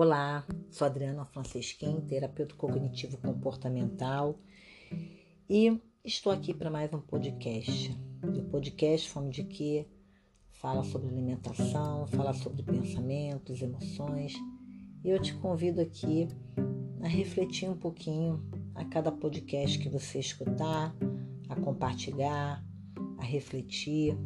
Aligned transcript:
Olá, 0.00 0.46
sou 0.70 0.86
Adriana 0.86 1.24
Francisquim, 1.24 2.00
terapeuta 2.02 2.54
cognitivo 2.54 3.18
comportamental 3.18 4.38
e 5.50 5.76
estou 6.04 6.30
aqui 6.30 6.54
para 6.54 6.70
mais 6.70 6.94
um 6.94 7.00
podcast. 7.00 7.90
O 8.22 8.44
podcast 8.44 9.10
Fome 9.10 9.30
de 9.30 9.42
Que 9.42 9.88
fala 10.52 10.84
sobre 10.84 11.08
alimentação, 11.08 12.06
fala 12.06 12.32
sobre 12.32 12.62
pensamentos, 12.62 13.60
emoções 13.60 14.34
e 15.02 15.10
eu 15.10 15.20
te 15.20 15.34
convido 15.34 15.80
aqui 15.80 16.28
a 17.02 17.08
refletir 17.08 17.68
um 17.68 17.76
pouquinho 17.76 18.48
a 18.76 18.84
cada 18.84 19.10
podcast 19.10 19.80
que 19.80 19.88
você 19.88 20.20
escutar, 20.20 20.94
a 21.48 21.56
compartilhar, 21.56 22.64
a 23.18 23.24
refletir 23.24 24.16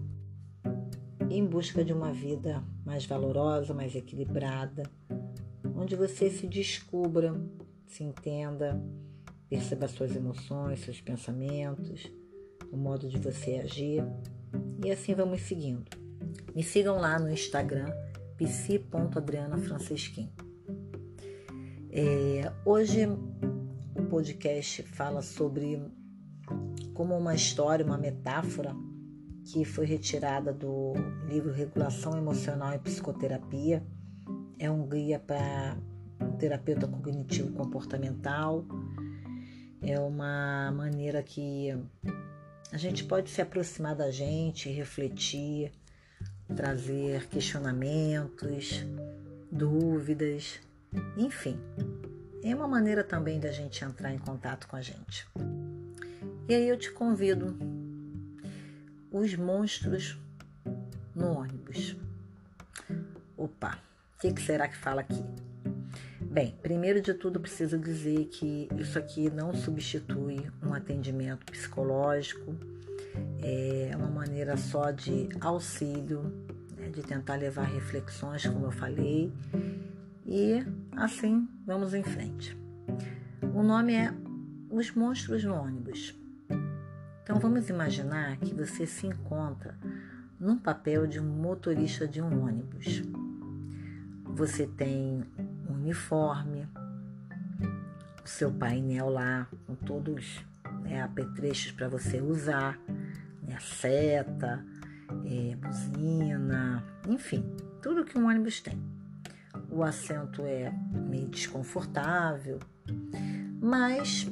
em 1.30 1.46
busca 1.46 1.82
de 1.82 1.94
uma 1.94 2.12
vida 2.12 2.62
mais 2.84 3.06
valorosa, 3.06 3.72
mais 3.72 3.96
equilibrada 3.96 4.82
onde 5.82 5.96
você 5.96 6.30
se 6.30 6.46
descubra, 6.46 7.34
se 7.88 8.04
entenda, 8.04 8.80
perceba 9.48 9.88
suas 9.88 10.14
emoções, 10.14 10.78
seus 10.80 11.00
pensamentos, 11.00 12.08
o 12.70 12.76
modo 12.76 13.08
de 13.08 13.18
você 13.18 13.56
agir 13.56 14.04
e 14.84 14.92
assim 14.92 15.12
vamos 15.12 15.42
seguindo. 15.42 15.90
Me 16.54 16.62
sigam 16.62 17.00
lá 17.00 17.18
no 17.18 17.28
Instagram 17.28 17.92
psi.adrianafrancisquim. 18.36 20.30
É, 21.90 22.52
hoje 22.64 23.08
o 23.96 24.04
podcast 24.08 24.84
fala 24.84 25.20
sobre 25.20 25.82
como 26.94 27.18
uma 27.18 27.34
história, 27.34 27.84
uma 27.84 27.98
metáfora 27.98 28.72
que 29.46 29.64
foi 29.64 29.84
retirada 29.84 30.52
do 30.52 30.92
livro 31.28 31.52
Regulação 31.52 32.16
Emocional 32.16 32.72
e 32.72 32.78
Psicoterapia 32.78 33.84
é 34.62 34.70
um 34.70 34.86
guia 34.86 35.18
para 35.18 35.76
terapeuta 36.38 36.86
cognitivo 36.86 37.52
comportamental. 37.52 38.64
É 39.82 39.98
uma 39.98 40.70
maneira 40.70 41.20
que 41.20 41.76
a 42.70 42.76
gente 42.76 43.02
pode 43.02 43.28
se 43.28 43.42
aproximar 43.42 43.96
da 43.96 44.12
gente, 44.12 44.70
refletir, 44.70 45.72
trazer 46.54 47.26
questionamentos, 47.26 48.86
dúvidas, 49.50 50.60
enfim. 51.16 51.58
É 52.44 52.54
uma 52.54 52.68
maneira 52.68 53.02
também 53.02 53.40
da 53.40 53.50
gente 53.50 53.84
entrar 53.84 54.14
em 54.14 54.18
contato 54.18 54.68
com 54.68 54.76
a 54.76 54.80
gente. 54.80 55.26
E 56.48 56.54
aí 56.54 56.68
eu 56.68 56.78
te 56.78 56.92
convido 56.92 57.58
os 59.10 59.34
monstros 59.34 60.16
no 61.16 61.32
ônibus. 61.32 61.96
Opa! 63.36 63.91
Que, 64.22 64.32
que 64.32 64.42
será 64.42 64.68
que 64.68 64.76
fala 64.76 65.00
aqui? 65.00 65.24
Bem, 66.20 66.56
primeiro 66.62 67.00
de 67.02 67.12
tudo 67.12 67.40
preciso 67.40 67.76
dizer 67.76 68.26
que 68.26 68.68
isso 68.78 68.96
aqui 68.96 69.28
não 69.28 69.52
substitui 69.52 70.48
um 70.62 70.72
atendimento 70.72 71.44
psicológico, 71.44 72.54
é 73.42 73.90
uma 73.96 74.06
maneira 74.06 74.56
só 74.56 74.92
de 74.92 75.28
auxílio, 75.40 76.22
né, 76.76 76.88
de 76.90 77.02
tentar 77.02 77.34
levar 77.34 77.64
reflexões, 77.64 78.46
como 78.46 78.66
eu 78.66 78.70
falei, 78.70 79.32
e 80.24 80.64
assim 80.96 81.48
vamos 81.66 81.92
em 81.92 82.04
frente. 82.04 82.56
O 83.52 83.64
nome 83.64 83.94
é 83.94 84.14
Os 84.70 84.92
Monstros 84.92 85.42
no 85.42 85.56
Ônibus. 85.56 86.16
Então 87.24 87.40
vamos 87.40 87.68
imaginar 87.68 88.36
que 88.36 88.54
você 88.54 88.86
se 88.86 89.04
encontra 89.04 89.76
num 90.38 90.56
papel 90.56 91.08
de 91.08 91.18
um 91.18 91.26
motorista 91.26 92.06
de 92.06 92.22
um 92.22 92.44
ônibus. 92.44 93.02
Você 94.34 94.66
tem 94.66 95.22
um 95.68 95.74
uniforme, 95.74 96.66
o 98.24 98.28
seu 98.28 98.50
painel 98.50 99.08
lá 99.08 99.46
com 99.66 99.74
todos 99.74 100.44
né, 100.82 101.02
apetrechos 101.02 101.72
para 101.72 101.88
você 101.88 102.20
usar, 102.20 102.78
né, 103.42 103.58
seta, 103.60 104.64
é, 105.24 105.56
buzina, 105.56 106.84
enfim, 107.08 107.44
tudo 107.82 108.04
que 108.04 108.18
um 108.18 108.26
ônibus 108.26 108.60
tem. 108.60 108.80
O 109.70 109.82
assento 109.82 110.42
é 110.46 110.72
meio 110.92 111.28
desconfortável, 111.28 112.58
mas 113.60 114.26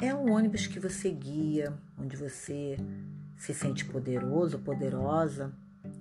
é 0.00 0.14
um 0.14 0.32
ônibus 0.32 0.66
que 0.66 0.78
você 0.78 1.10
guia, 1.10 1.72
onde 1.98 2.16
você 2.16 2.76
se 3.36 3.52
sente 3.52 3.84
poderoso, 3.84 4.58
poderosa 4.58 5.52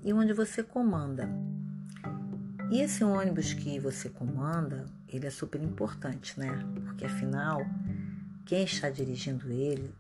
e 0.04 0.14
onde 0.14 0.34
você 0.34 0.62
comanda. 0.62 1.30
E 2.72 2.82
esse 2.82 3.04
ônibus 3.04 3.52
que 3.52 3.80
você 3.80 4.10
comanda, 4.10 4.86
ele 5.08 5.26
é 5.26 5.32
super 5.32 5.60
importante, 5.60 6.40
né? 6.40 6.52
Porque 6.86 7.04
afinal, 7.04 7.62
quem 8.46 8.64
está 8.64 8.92
dirigindo 8.92 9.52
ele 9.52 9.92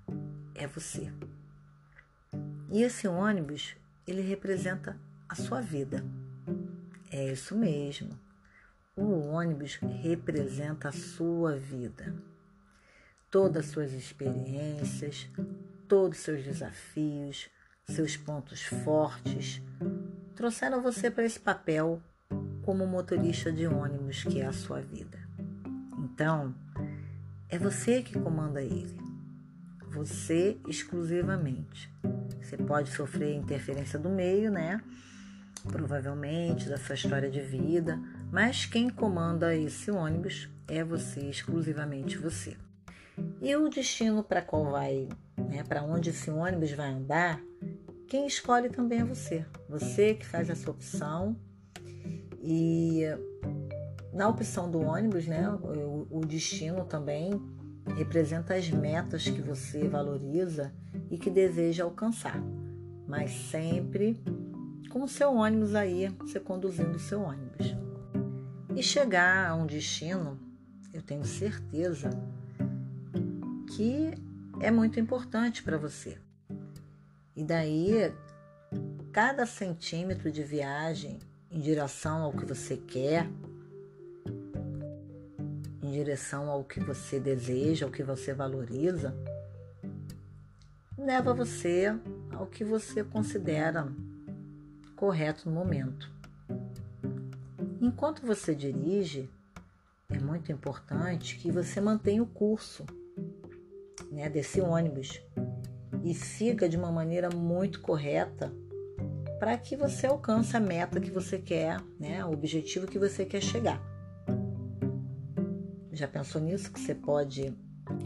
é 0.53 0.67
você. 0.67 1.11
E 2.71 2.83
esse 2.83 3.07
ônibus, 3.07 3.75
ele 4.05 4.21
representa 4.21 4.95
a 5.27 5.33
sua 5.33 5.61
vida. 5.61 6.05
É 7.11 7.31
isso 7.31 7.55
mesmo. 7.55 8.11
O 8.95 9.29
ônibus 9.29 9.77
representa 10.03 10.89
a 10.89 10.91
sua 10.91 11.55
vida. 11.55 12.13
Todas 13.31 13.65
as 13.65 13.71
suas 13.71 13.93
experiências, 13.93 15.27
todos 15.87 16.19
os 16.19 16.23
seus 16.23 16.43
desafios, 16.43 17.49
seus 17.87 18.15
pontos 18.15 18.61
fortes, 18.61 19.59
trouxeram 20.35 20.83
você 20.83 21.09
para 21.09 21.25
esse 21.25 21.39
papel 21.39 21.99
como 22.69 22.85
motorista 22.85 23.51
de 23.51 23.65
ônibus 23.65 24.23
que 24.23 24.41
é 24.41 24.45
a 24.45 24.53
sua 24.53 24.79
vida. 24.79 25.17
Então, 25.97 26.53
é 27.49 27.57
você 27.57 28.03
que 28.03 28.19
comanda 28.19 28.61
ele. 28.61 28.95
Você 29.91 30.61
exclusivamente. 30.67 31.91
Você 32.39 32.55
pode 32.57 32.91
sofrer 32.91 33.33
interferência 33.33 33.97
do 33.97 34.07
meio, 34.07 34.51
né? 34.51 34.79
Provavelmente 35.63 36.69
da 36.69 36.77
sua 36.77 36.93
história 36.93 37.27
de 37.31 37.41
vida, 37.41 37.99
mas 38.31 38.67
quem 38.67 38.87
comanda 38.87 39.55
esse 39.55 39.89
ônibus 39.89 40.47
é 40.67 40.83
você, 40.83 41.21
exclusivamente 41.21 42.19
você. 42.19 42.55
E 43.41 43.55
o 43.55 43.67
destino 43.67 44.23
para 44.23 44.43
qual 44.43 44.69
vai, 44.69 45.09
né, 45.35 45.63
para 45.63 45.81
onde 45.81 46.11
esse 46.11 46.29
ônibus 46.29 46.71
vai 46.73 46.91
andar, 46.91 47.41
quem 48.07 48.27
escolhe 48.27 48.69
também 48.69 48.99
é 48.99 49.03
você. 49.03 49.43
Você 49.67 50.13
que 50.13 50.23
faz 50.23 50.51
essa 50.51 50.69
opção 50.69 51.35
e 52.41 53.03
na 54.13 54.27
opção 54.27 54.69
do 54.69 54.79
ônibus, 54.79 55.27
né, 55.27 55.49
o, 55.49 56.07
o 56.09 56.25
destino 56.25 56.85
também 56.85 57.31
representa 57.95 58.55
as 58.55 58.69
metas 58.69 59.23
que 59.23 59.41
você 59.41 59.87
valoriza 59.87 60.73
e 61.09 61.17
que 61.17 61.29
deseja 61.29 61.83
alcançar, 61.83 62.41
mas 63.07 63.31
sempre 63.31 64.21
com 64.89 65.03
o 65.03 65.07
seu 65.07 65.35
ônibus 65.35 65.75
aí, 65.75 66.09
você 66.19 66.39
conduzindo 66.39 66.95
o 66.95 66.99
seu 66.99 67.21
ônibus. 67.21 67.75
E 68.75 68.81
chegar 68.81 69.49
a 69.49 69.55
um 69.55 69.65
destino, 69.65 70.39
eu 70.93 71.01
tenho 71.01 71.23
certeza 71.23 72.09
que 73.75 74.11
é 74.59 74.71
muito 74.71 74.99
importante 74.99 75.61
para 75.61 75.77
você. 75.77 76.17
E 77.35 77.43
daí, 77.43 78.11
cada 79.11 79.45
centímetro 79.45 80.31
de 80.31 80.43
viagem 80.43 81.19
em 81.51 81.59
direção 81.59 82.21
ao 82.21 82.31
que 82.31 82.45
você 82.45 82.77
quer, 82.77 83.27
em 85.81 85.91
direção 85.91 86.49
ao 86.49 86.63
que 86.63 86.79
você 86.79 87.19
deseja, 87.19 87.85
ao 87.85 87.91
que 87.91 88.03
você 88.03 88.33
valoriza, 88.33 89.15
leva 90.97 91.33
você 91.33 91.95
ao 92.31 92.45
que 92.45 92.63
você 92.63 93.03
considera 93.03 93.91
correto 94.95 95.49
no 95.49 95.55
momento. 95.55 96.11
Enquanto 97.81 98.25
você 98.25 98.53
dirige, 98.53 99.29
é 100.09 100.19
muito 100.19 100.51
importante 100.51 101.37
que 101.37 101.51
você 101.51 101.81
mantenha 101.81 102.21
o 102.21 102.27
curso 102.27 102.85
né, 104.11 104.29
desse 104.29 104.61
ônibus 104.61 105.21
e 106.03 106.13
siga 106.13 106.69
de 106.69 106.77
uma 106.77 106.91
maneira 106.91 107.29
muito 107.29 107.81
correta 107.81 108.53
para 109.39 109.57
que 109.57 109.75
você 109.77 110.05
alcance 110.05 110.55
a 110.55 110.59
meta 110.59 110.99
que 110.99 111.09
você 111.09 111.39
quer, 111.39 111.81
né, 111.97 112.23
o 112.25 112.33
objetivo 112.33 112.85
que 112.85 112.99
você 112.99 113.25
quer 113.25 113.41
chegar. 113.41 113.81
Já 115.93 116.07
pensou 116.07 116.41
nisso 116.41 116.71
que 116.71 116.79
você 116.79 116.93
pode 116.93 117.53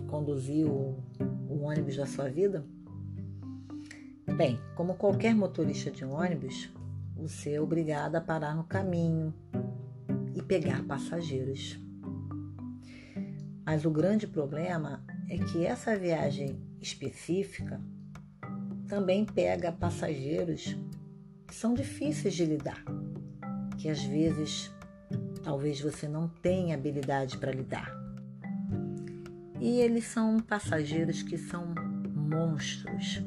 conduzir 0.07 0.67
o, 0.67 1.03
o 1.49 1.63
ônibus 1.63 1.97
da 1.97 2.05
sua 2.05 2.29
vida? 2.29 2.63
Bem, 4.37 4.59
como 4.75 4.95
qualquer 4.95 5.35
motorista 5.35 5.89
de 5.89 6.05
ônibus, 6.05 6.71
você 7.15 7.53
é 7.53 7.61
obrigado 7.61 8.15
a 8.15 8.21
parar 8.21 8.55
no 8.55 8.63
caminho 8.63 9.33
e 10.35 10.41
pegar 10.41 10.83
passageiros. 10.83 11.79
Mas 13.65 13.85
o 13.85 13.91
grande 13.91 14.27
problema 14.27 15.03
é 15.29 15.37
que 15.37 15.65
essa 15.65 15.97
viagem 15.97 16.59
específica 16.79 17.81
também 18.87 19.25
pega 19.25 19.71
passageiros 19.71 20.75
que 21.53 21.59
são 21.59 21.75
difíceis 21.75 22.33
de 22.33 22.45
lidar, 22.45 22.83
que 23.77 23.87
às 23.87 24.03
vezes 24.03 24.71
talvez 25.43 25.79
você 25.79 26.07
não 26.07 26.27
tenha 26.27 26.73
habilidade 26.73 27.37
para 27.37 27.51
lidar. 27.51 27.95
E 29.61 29.79
eles 29.79 30.05
são 30.05 30.39
passageiros 30.39 31.21
que 31.21 31.37
são 31.37 31.75
monstros. 32.11 33.23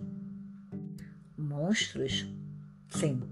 Monstros? 1.38 2.26
Sim. 2.88 3.23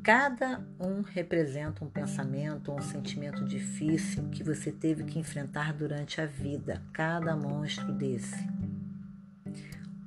Cada 0.00 0.64
um 0.78 1.02
representa 1.02 1.84
um 1.84 1.90
pensamento 1.90 2.70
um 2.70 2.80
sentimento 2.80 3.44
difícil 3.44 4.28
que 4.28 4.44
você 4.44 4.70
teve 4.70 5.02
que 5.02 5.18
enfrentar 5.18 5.72
durante 5.72 6.20
a 6.20 6.26
vida. 6.26 6.80
Cada 6.92 7.34
monstro 7.34 7.92
desse. 7.92 8.46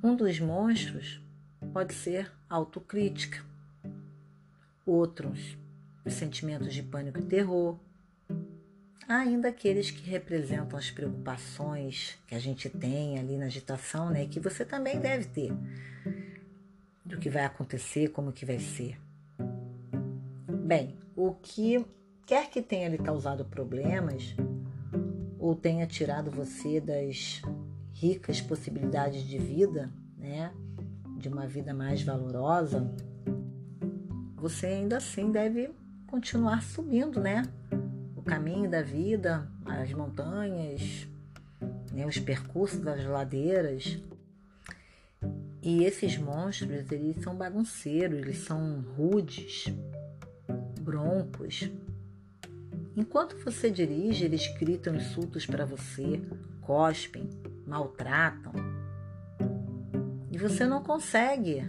Um 0.02 0.16
dos 0.16 0.40
monstros 0.40 1.20
pode 1.74 1.92
ser 1.92 2.32
autocrítica. 2.48 3.49
Outros, 4.92 5.56
sentimentos 6.08 6.74
de 6.74 6.82
pânico 6.82 7.20
e 7.20 7.22
terror. 7.22 7.78
Há 9.06 9.18
ainda 9.18 9.46
aqueles 9.46 9.88
que 9.88 10.10
representam 10.10 10.76
as 10.76 10.90
preocupações 10.90 12.18
que 12.26 12.34
a 12.34 12.40
gente 12.40 12.68
tem 12.68 13.16
ali 13.16 13.38
na 13.38 13.44
agitação, 13.44 14.10
né? 14.10 14.26
Que 14.26 14.40
você 14.40 14.64
também 14.64 14.98
deve 14.98 15.26
ter. 15.26 15.52
Do 17.04 17.18
que 17.18 17.30
vai 17.30 17.44
acontecer, 17.44 18.08
como 18.08 18.32
que 18.32 18.44
vai 18.44 18.58
ser. 18.58 18.98
Bem, 20.66 20.96
o 21.14 21.34
que 21.34 21.86
quer 22.26 22.50
que 22.50 22.60
tenha 22.60 22.88
lhe 22.88 22.98
causado 22.98 23.44
problemas 23.44 24.34
ou 25.38 25.54
tenha 25.54 25.86
tirado 25.86 26.32
você 26.32 26.80
das 26.80 27.40
ricas 27.92 28.40
possibilidades 28.40 29.22
de 29.22 29.38
vida, 29.38 29.88
né? 30.18 30.52
De 31.16 31.28
uma 31.28 31.46
vida 31.46 31.72
mais 31.72 32.02
valorosa, 32.02 32.92
você 34.40 34.66
ainda 34.66 34.96
assim 34.96 35.30
deve 35.30 35.70
continuar 36.06 36.62
subindo, 36.62 37.20
né? 37.20 37.42
O 38.16 38.22
caminho 38.22 38.70
da 38.70 38.80
vida, 38.80 39.46
as 39.66 39.92
montanhas, 39.92 41.06
né? 41.92 42.06
os 42.06 42.18
percursos 42.18 42.80
das 42.80 43.04
ladeiras. 43.04 43.98
E 45.62 45.84
esses 45.84 46.16
monstros, 46.16 46.90
eles 46.90 47.22
são 47.22 47.36
bagunceiros, 47.36 48.18
eles 48.18 48.38
são 48.38 48.80
rudes, 48.96 49.66
broncos. 50.80 51.70
Enquanto 52.96 53.36
você 53.44 53.70
dirige, 53.70 54.24
eles 54.24 54.46
gritam 54.58 54.96
insultos 54.96 55.44
para 55.44 55.66
você, 55.66 56.22
cospem, 56.62 57.28
maltratam. 57.66 58.52
E 60.32 60.38
você 60.38 60.64
não 60.64 60.82
consegue 60.82 61.68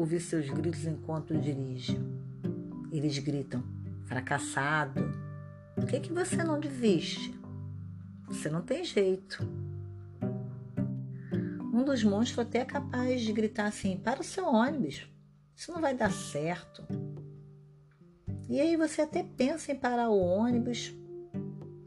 ouvir 0.00 0.20
seus 0.20 0.48
gritos 0.48 0.86
enquanto 0.86 1.36
dirige. 1.36 1.98
Eles 2.90 3.18
gritam: 3.18 3.62
fracassado. 4.06 5.00
Por 5.74 5.86
que, 5.86 6.00
que 6.00 6.12
você 6.12 6.42
não 6.42 6.58
desiste? 6.58 7.32
Você 8.26 8.48
não 8.48 8.62
tem 8.62 8.84
jeito. 8.84 9.38
Um 11.72 11.84
dos 11.84 12.02
monstros 12.02 12.46
até 12.46 12.58
é 12.58 12.64
capaz 12.64 13.20
de 13.20 13.32
gritar 13.32 13.66
assim: 13.66 13.96
para 13.96 14.20
o 14.20 14.24
seu 14.24 14.46
ônibus, 14.46 15.06
isso 15.54 15.72
não 15.72 15.80
vai 15.80 15.94
dar 15.94 16.10
certo. 16.10 16.82
E 18.48 18.60
aí 18.60 18.76
você 18.76 19.02
até 19.02 19.22
pensa 19.22 19.70
em 19.70 19.76
parar 19.76 20.10
o 20.10 20.18
ônibus 20.18 20.92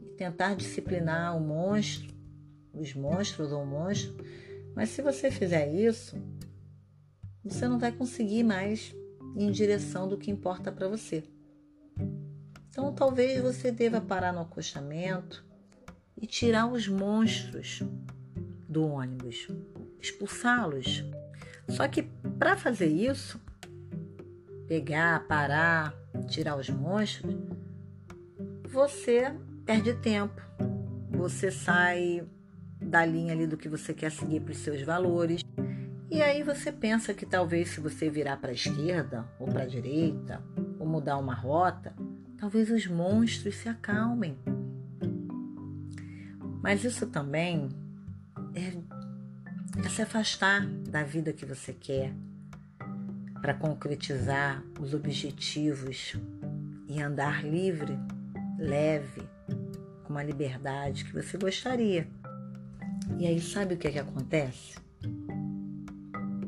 e 0.02 0.08
tentar 0.16 0.54
disciplinar 0.54 1.36
o 1.36 1.40
monstro, 1.40 2.14
os 2.72 2.94
monstros 2.94 3.52
ou 3.52 3.62
o 3.62 3.66
monstro, 3.66 4.16
mas 4.74 4.88
se 4.88 5.02
você 5.02 5.30
fizer 5.30 5.72
isso, 5.72 6.16
você 7.44 7.68
não 7.68 7.78
vai 7.78 7.92
conseguir 7.92 8.42
mais 8.42 8.94
ir 9.36 9.44
em 9.44 9.50
direção 9.50 10.08
do 10.08 10.16
que 10.16 10.30
importa 10.30 10.72
para 10.72 10.88
você. 10.88 11.24
Então 12.70 12.92
talvez 12.92 13.40
você 13.42 13.70
deva 13.70 14.00
parar 14.00 14.32
no 14.32 14.40
acostamento 14.40 15.44
e 16.20 16.26
tirar 16.26 16.66
os 16.66 16.88
monstros 16.88 17.82
do 18.68 18.84
ônibus, 18.86 19.46
expulsá-los. 20.00 21.04
Só 21.68 21.86
que 21.86 22.02
para 22.38 22.56
fazer 22.56 22.88
isso, 22.88 23.40
pegar, 24.66 25.26
parar, 25.26 25.94
tirar 26.28 26.56
os 26.56 26.68
monstros, 26.68 27.34
você 28.68 29.32
perde 29.64 29.94
tempo. 29.94 30.42
Você 31.10 31.50
sai 31.50 32.26
da 32.80 33.04
linha 33.04 33.32
ali 33.32 33.46
do 33.46 33.56
que 33.56 33.68
você 33.68 33.94
quer 33.94 34.10
seguir 34.10 34.40
para 34.40 34.52
os 34.52 34.58
seus 34.58 34.82
valores. 34.82 35.42
E 36.10 36.22
aí 36.22 36.42
você 36.42 36.70
pensa 36.70 37.14
que 37.14 37.26
talvez 37.26 37.70
se 37.70 37.80
você 37.80 38.08
virar 38.08 38.36
para 38.36 38.50
a 38.50 38.54
esquerda 38.54 39.26
ou 39.38 39.48
para 39.48 39.62
a 39.62 39.66
direita 39.66 40.42
ou 40.78 40.86
mudar 40.86 41.18
uma 41.18 41.34
rota, 41.34 41.94
talvez 42.36 42.70
os 42.70 42.86
monstros 42.86 43.56
se 43.56 43.68
acalmem. 43.68 44.38
Mas 46.62 46.84
isso 46.84 47.06
também 47.06 47.68
é, 48.54 48.72
é 49.84 49.88
se 49.88 50.02
afastar 50.02 50.66
da 50.66 51.02
vida 51.02 51.32
que 51.32 51.44
você 51.44 51.72
quer, 51.72 52.12
para 53.40 53.52
concretizar 53.52 54.62
os 54.80 54.94
objetivos 54.94 56.16
e 56.88 57.02
andar 57.02 57.44
livre, 57.44 57.98
leve, 58.58 59.22
com 60.02 60.10
uma 60.10 60.22
liberdade 60.22 61.04
que 61.04 61.12
você 61.12 61.36
gostaria. 61.36 62.08
E 63.18 63.26
aí, 63.26 63.38
sabe 63.40 63.74
o 63.74 63.76
que, 63.76 63.88
é 63.88 63.92
que 63.92 63.98
acontece? 63.98 64.83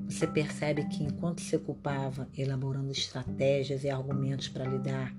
Você 0.09 0.27
percebe 0.27 0.85
que 0.89 1.03
enquanto 1.03 1.41
se 1.41 1.57
ocupava 1.57 2.29
elaborando 2.37 2.91
estratégias 2.91 3.83
e 3.85 3.91
argumentos 3.91 4.49
para 4.49 4.65
lidar 4.65 5.13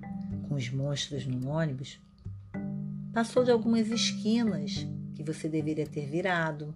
com 0.48 0.54
os 0.54 0.70
monstros 0.70 1.26
no 1.26 1.48
ônibus, 1.48 2.00
passou 3.12 3.44
de 3.44 3.50
algumas 3.50 3.88
esquinas 3.88 4.86
que 5.14 5.22
você 5.22 5.48
deveria 5.48 5.86
ter 5.86 6.06
virado 6.06 6.74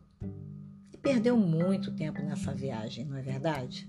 e 0.93 0.97
perdeu 0.97 1.37
muito 1.37 1.95
tempo 1.95 2.21
nessa 2.23 2.53
viagem, 2.53 3.05
não 3.05 3.17
é 3.17 3.23
verdade? 3.23 3.89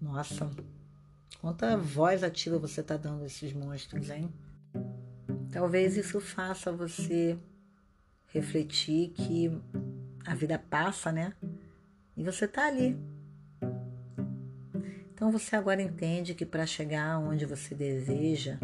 Nossa, 0.00 0.50
quanta 1.40 1.76
voz 1.76 2.22
ativa 2.22 2.58
você 2.58 2.82
está 2.82 2.96
dando 2.96 3.22
a 3.22 3.26
esses 3.26 3.52
monstros, 3.52 4.10
hein? 4.10 4.30
Talvez 5.50 5.96
isso 5.96 6.20
faça 6.20 6.70
você 6.70 7.38
refletir 8.26 9.10
que 9.10 9.50
a 10.26 10.34
vida 10.34 10.58
passa, 10.58 11.10
né? 11.10 11.34
E 12.22 12.24
você 12.24 12.44
está 12.44 12.68
ali. 12.68 12.96
Então 15.12 15.32
você 15.32 15.56
agora 15.56 15.82
entende 15.82 16.34
que 16.36 16.46
para 16.46 16.64
chegar 16.64 17.18
onde 17.18 17.44
você 17.44 17.74
deseja 17.74 18.60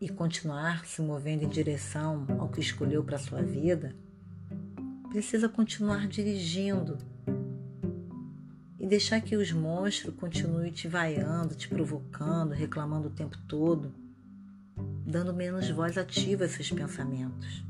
e 0.00 0.08
continuar 0.08 0.86
se 0.86 1.02
movendo 1.02 1.42
em 1.42 1.48
direção 1.48 2.24
ao 2.38 2.48
que 2.50 2.60
escolheu 2.60 3.02
para 3.02 3.18
sua 3.18 3.42
vida, 3.42 3.96
precisa 5.10 5.48
continuar 5.48 6.06
dirigindo 6.06 6.98
deixar 8.88 9.20
que 9.20 9.36
os 9.36 9.50
monstros 9.52 10.14
continuem 10.14 10.70
te 10.70 10.86
vaiando, 10.86 11.56
te 11.56 11.68
provocando, 11.68 12.52
reclamando 12.52 13.08
o 13.08 13.10
tempo 13.10 13.36
todo, 13.46 13.92
dando 15.04 15.34
menos 15.34 15.68
voz 15.68 15.98
ativa 15.98 16.44
a 16.44 16.46
esses 16.46 16.70
pensamentos. 16.70 17.67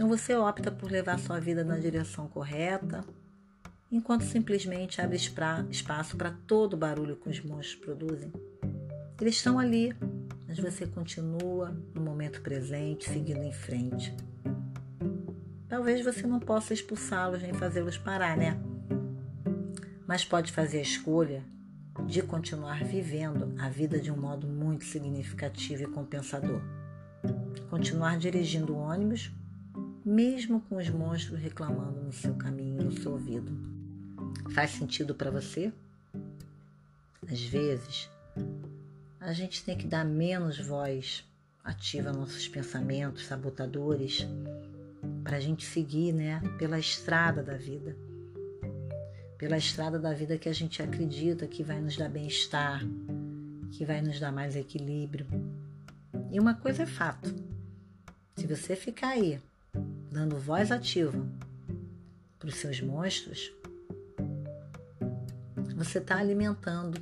Então 0.00 0.08
você 0.08 0.34
opta 0.34 0.70
por 0.70 0.90
levar 0.90 1.18
sua 1.18 1.38
vida 1.38 1.62
na 1.62 1.76
direção 1.76 2.26
correta, 2.26 3.04
enquanto 3.92 4.22
simplesmente 4.22 4.98
abre 4.98 5.18
espaço 5.68 6.16
para 6.16 6.30
todo 6.46 6.72
o 6.72 6.76
barulho 6.78 7.16
que 7.16 7.28
os 7.28 7.38
monstros 7.42 7.74
produzem. 7.74 8.32
Eles 9.20 9.34
estão 9.34 9.58
ali, 9.58 9.94
mas 10.48 10.58
você 10.58 10.86
continua 10.86 11.76
no 11.94 12.00
momento 12.00 12.40
presente, 12.40 13.10
seguindo 13.10 13.42
em 13.42 13.52
frente. 13.52 14.16
Talvez 15.68 16.02
você 16.02 16.26
não 16.26 16.40
possa 16.40 16.72
expulsá-los 16.72 17.42
nem 17.42 17.52
fazê-los 17.52 17.98
parar, 17.98 18.38
né? 18.38 18.58
mas 20.06 20.24
pode 20.24 20.50
fazer 20.50 20.78
a 20.78 20.82
escolha 20.82 21.44
de 22.06 22.22
continuar 22.22 22.82
vivendo 22.84 23.54
a 23.58 23.68
vida 23.68 23.98
de 23.98 24.10
um 24.10 24.16
modo 24.16 24.46
muito 24.46 24.86
significativo 24.86 25.82
e 25.82 25.88
compensador. 25.88 26.62
Continuar 27.68 28.16
dirigindo 28.16 28.74
ônibus, 28.74 29.30
mesmo 30.10 30.60
com 30.62 30.76
os 30.76 30.90
monstros 30.90 31.38
reclamando 31.38 32.02
no 32.02 32.12
seu 32.12 32.34
caminho, 32.34 32.82
no 32.82 32.90
seu 32.90 33.12
ouvido. 33.12 33.52
Faz 34.52 34.72
sentido 34.72 35.14
para 35.14 35.30
você? 35.30 35.72
Às 37.30 37.40
vezes, 37.44 38.10
a 39.20 39.32
gente 39.32 39.64
tem 39.64 39.78
que 39.78 39.86
dar 39.86 40.04
menos 40.04 40.58
voz 40.58 41.24
ativa 41.62 42.12
nossos 42.12 42.48
pensamentos 42.48 43.24
sabotadores 43.24 44.26
para 45.22 45.36
a 45.36 45.40
gente 45.40 45.64
seguir 45.64 46.12
né, 46.12 46.42
pela 46.58 46.78
estrada 46.78 47.40
da 47.40 47.56
vida 47.56 47.96
pela 49.38 49.56
estrada 49.56 49.98
da 49.98 50.12
vida 50.12 50.36
que 50.36 50.50
a 50.50 50.52
gente 50.52 50.82
acredita 50.82 51.46
que 51.46 51.64
vai 51.64 51.80
nos 51.80 51.96
dar 51.96 52.10
bem-estar, 52.10 52.82
que 53.70 53.86
vai 53.86 54.02
nos 54.02 54.20
dar 54.20 54.30
mais 54.30 54.54
equilíbrio. 54.54 55.26
E 56.30 56.38
uma 56.38 56.52
coisa 56.52 56.82
é 56.82 56.86
fato: 56.86 57.34
se 58.36 58.46
você 58.46 58.76
ficar 58.76 59.12
aí 59.12 59.40
dando 60.10 60.36
voz 60.36 60.72
ativa 60.72 61.26
para 62.38 62.48
os 62.48 62.56
seus 62.56 62.80
monstros, 62.80 63.52
você 65.76 65.98
está 65.98 66.18
alimentando 66.18 67.00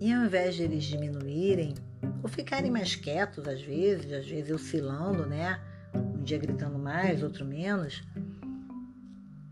E 0.00 0.12
ao 0.12 0.24
invés 0.24 0.54
de 0.54 0.62
eles 0.62 0.84
diminuírem 0.84 1.74
ou 2.22 2.28
ficarem 2.28 2.70
mais 2.70 2.94
quietos 2.94 3.46
às 3.46 3.60
vezes, 3.62 4.12
às 4.12 4.26
vezes 4.26 4.50
oscilando, 4.50 5.26
né? 5.26 5.60
Um 5.94 6.22
dia 6.22 6.38
gritando 6.38 6.78
mais, 6.78 7.22
outro 7.22 7.44
menos, 7.44 8.02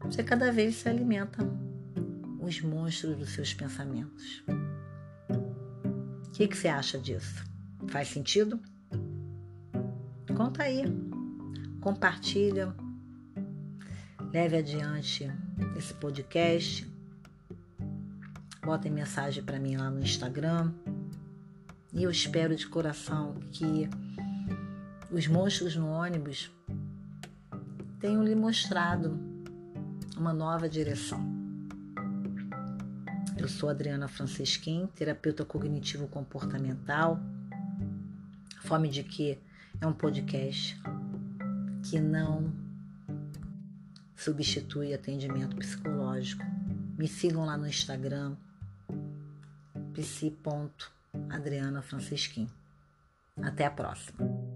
você 0.02 0.22
cada 0.22 0.50
vez 0.50 0.76
se 0.76 0.88
alimenta 0.88 1.38
os 2.40 2.60
monstros 2.60 3.16
dos 3.16 3.30
seus 3.30 3.54
pensamentos. 3.54 4.42
O 6.26 6.30
que, 6.32 6.48
que 6.48 6.56
você 6.56 6.68
acha 6.68 6.98
disso? 6.98 7.44
Faz 7.88 8.08
sentido? 8.08 8.60
Conta 10.36 10.62
aí. 10.64 10.84
Compartilha. 11.80 12.74
Leve 14.32 14.58
adiante 14.58 15.32
esse 15.76 15.94
podcast. 15.94 16.86
Botem 18.62 18.92
mensagem 18.92 19.42
para 19.42 19.58
mim 19.58 19.76
lá 19.76 19.90
no 19.90 20.00
Instagram. 20.00 20.72
E 21.92 22.02
eu 22.02 22.10
espero 22.10 22.54
de 22.54 22.66
coração 22.66 23.34
que 23.50 23.88
os 25.10 25.26
monstros 25.26 25.74
no 25.74 25.88
ônibus 25.88 26.50
tenham 27.98 28.22
lhe 28.22 28.34
mostrado 28.34 29.18
uma 30.16 30.34
nova 30.34 30.68
direção. 30.68 31.18
Eu 33.38 33.48
sou 33.48 33.70
Adriana 33.70 34.06
Francisquim, 34.06 34.86
terapeuta 34.94 35.46
cognitivo 35.46 36.06
comportamental. 36.06 37.18
Fome 38.60 38.88
de 38.88 39.02
que 39.02 39.38
é 39.80 39.86
um 39.86 39.94
podcast 39.94 40.78
que 41.82 41.98
não 42.00 42.52
substitui 44.16 44.92
atendimento 44.92 45.56
psicológico. 45.56 46.44
Me 46.98 47.08
sigam 47.08 47.46
lá 47.46 47.56
no 47.56 47.66
Instagram, 47.66 48.36
psi.adriana 49.94 51.80
Francisquim. 51.82 52.48
Até 53.42 53.64
a 53.64 53.70
próxima. 53.70 54.49